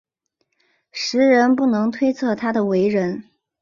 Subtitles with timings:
[0.91, 3.25] 时人不能推测他的为人。